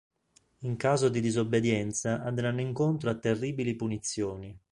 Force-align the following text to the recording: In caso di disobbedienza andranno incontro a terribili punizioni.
In 0.61 0.77
caso 0.77 1.09
di 1.09 1.21
disobbedienza 1.21 2.23
andranno 2.23 2.61
incontro 2.61 3.11
a 3.11 3.19
terribili 3.19 3.75
punizioni. 3.75 4.57